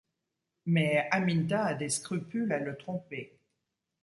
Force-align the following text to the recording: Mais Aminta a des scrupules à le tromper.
Mais 0.65 1.07
Aminta 1.11 1.63
a 1.63 1.73
des 1.75 1.89
scrupules 1.89 2.51
à 2.53 2.57
le 2.57 2.75
tromper. 2.75 3.37